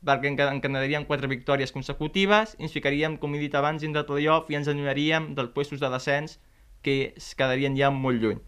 perquè 0.02 0.32
en 0.34 0.62
quedaríem 0.62 1.06
quatre 1.06 1.30
victòries 1.30 1.72
consecutives, 1.72 2.56
ens 2.58 2.74
ficaríem, 2.74 3.20
com 3.22 3.36
he 3.36 3.44
dit 3.44 3.54
abans, 3.56 3.84
dins 3.84 3.94
del 3.94 4.08
playoff 4.10 4.50
i 4.50 4.58
ens 4.58 4.68
allunyaríem 4.72 5.36
dels 5.38 5.54
puestos 5.54 5.80
de 5.80 5.92
descens 5.94 6.40
que 6.82 7.14
es 7.16 7.36
quedarien 7.38 7.78
ja 7.78 7.92
molt 7.94 8.22
lluny. 8.22 8.42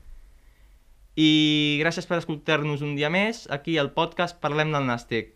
I 1.14 1.78
gràcies 1.84 2.10
per 2.10 2.18
escoltar-nos 2.18 2.82
un 2.82 2.96
dia 2.98 3.12
més 3.14 3.46
aquí 3.54 3.78
al 3.78 3.94
podcast 3.94 4.40
Parlem 4.42 4.74
del 4.74 4.90
Nàstic. 4.90 5.36